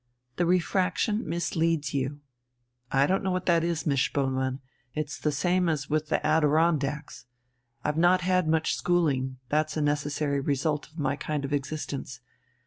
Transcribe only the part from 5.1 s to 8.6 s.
the same as with the Adirondacks. I've not had